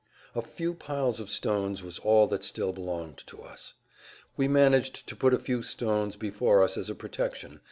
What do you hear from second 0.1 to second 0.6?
A